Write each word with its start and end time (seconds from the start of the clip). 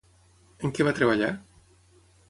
En 0.69 0.73
què 0.79 0.87
va 0.89 0.95
treballar? 1.01 1.31